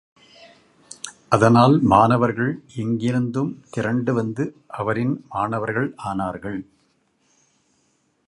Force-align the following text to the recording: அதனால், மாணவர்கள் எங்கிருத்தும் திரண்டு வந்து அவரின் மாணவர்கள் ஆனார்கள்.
அதனால், 1.29 1.75
மாணவர்கள் 1.81 2.49
எங்கிருத்தும் 2.75 3.51
திரண்டு 3.69 4.13
வந்து 4.13 4.45
அவரின் 4.67 5.25
மாணவர்கள் 5.29 5.95
ஆனார்கள். 6.03 6.59